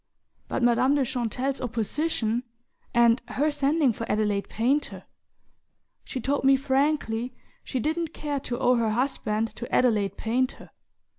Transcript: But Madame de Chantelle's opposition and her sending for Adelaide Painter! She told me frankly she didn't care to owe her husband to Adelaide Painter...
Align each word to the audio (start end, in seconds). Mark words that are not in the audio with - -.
But 0.47 0.63
Madame 0.63 0.95
de 0.95 1.05
Chantelle's 1.05 1.61
opposition 1.61 2.41
and 2.91 3.21
her 3.27 3.51
sending 3.51 3.93
for 3.93 4.11
Adelaide 4.11 4.49
Painter! 4.49 5.03
She 6.05 6.19
told 6.19 6.43
me 6.43 6.55
frankly 6.55 7.35
she 7.63 7.79
didn't 7.79 8.11
care 8.11 8.39
to 8.39 8.57
owe 8.57 8.77
her 8.77 8.89
husband 8.89 9.49
to 9.53 9.71
Adelaide 9.71 10.17
Painter... 10.17 10.71